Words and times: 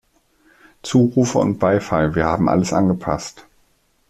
Zurufe 0.81 1.37
und 1.37 1.59
Beifall 1.59 2.15
Wir 2.15 2.25
haben 2.25 2.49
alles 2.49 2.73
angepasst. 2.73 3.45